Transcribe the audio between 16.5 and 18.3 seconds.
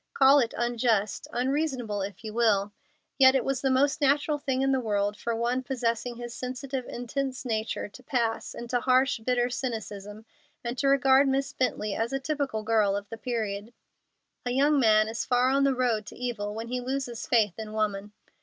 when he loses faith in woman.